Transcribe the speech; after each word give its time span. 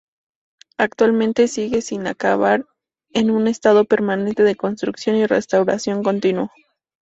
Actualmente 0.79 1.47
sigue 1.47 1.83
sin 1.83 2.07
acabar, 2.07 2.65
en 3.13 3.29
un 3.29 3.47
estado 3.47 3.85
permanente 3.85 4.41
de 4.41 4.55
construcción 4.55 5.15
y 5.15 5.27
restauración 5.27 6.01
continuo. 6.01 6.49